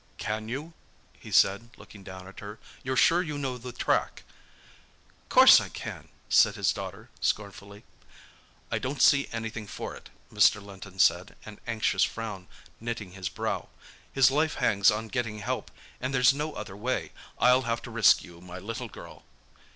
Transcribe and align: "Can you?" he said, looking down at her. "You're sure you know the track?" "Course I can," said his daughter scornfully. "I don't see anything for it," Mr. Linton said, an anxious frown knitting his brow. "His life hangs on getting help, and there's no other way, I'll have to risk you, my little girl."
"Can 0.17 0.49
you?" 0.49 0.73
he 1.19 1.31
said, 1.31 1.69
looking 1.77 2.03
down 2.03 2.27
at 2.27 2.39
her. 2.39 2.57
"You're 2.81 2.97
sure 2.97 3.21
you 3.21 3.37
know 3.37 3.59
the 3.59 3.71
track?" 3.71 4.23
"Course 5.29 5.61
I 5.61 5.69
can," 5.69 6.07
said 6.27 6.55
his 6.55 6.73
daughter 6.73 7.11
scornfully. 7.19 7.83
"I 8.71 8.79
don't 8.79 8.99
see 8.99 9.29
anything 9.31 9.67
for 9.67 9.93
it," 9.95 10.09
Mr. 10.33 10.59
Linton 10.59 10.97
said, 10.97 11.35
an 11.45 11.59
anxious 11.67 12.03
frown 12.03 12.47
knitting 12.79 13.11
his 13.11 13.29
brow. 13.29 13.69
"His 14.11 14.31
life 14.31 14.55
hangs 14.55 14.89
on 14.89 15.07
getting 15.07 15.37
help, 15.37 15.69
and 15.99 16.15
there's 16.15 16.33
no 16.33 16.53
other 16.53 16.75
way, 16.75 17.11
I'll 17.37 17.61
have 17.69 17.83
to 17.83 17.91
risk 17.91 18.23
you, 18.23 18.41
my 18.41 18.57
little 18.57 18.87
girl." 18.89 19.23